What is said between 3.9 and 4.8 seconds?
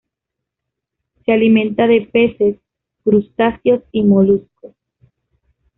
y moluscos.